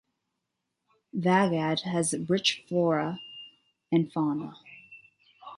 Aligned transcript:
Vagad 1.15 1.81
has 1.81 2.15
rich 2.27 2.63
flora 2.67 3.19
and 3.91 4.11
fauna. 4.11 4.55